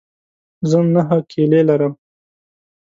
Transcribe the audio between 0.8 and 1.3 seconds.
نهه